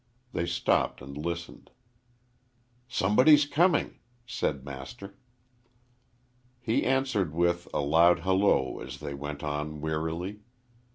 [0.33, 1.69] They stopped and listened.
[2.87, 5.15] "Somebody coming," said Master.
[6.59, 10.39] He answered with, a loud halloo as they went on wearily.